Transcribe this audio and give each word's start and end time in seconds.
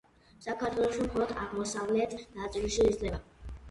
საქართველოში 0.45 1.03
მხოლოდ 1.05 1.35
აღმოსავლეთ 1.45 2.19
ნაწილში 2.43 2.93
იზრდება. 2.93 3.27